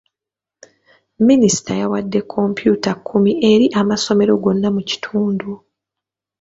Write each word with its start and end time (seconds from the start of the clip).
Minisita 1.27 1.71
awadde 1.83 2.19
kompyuta 2.33 2.91
kkumi 2.95 3.31
eri 3.51 3.67
amasomero 3.81 4.33
gonna 4.43 4.69
mu 4.75 4.81
kitundu. 4.89 5.51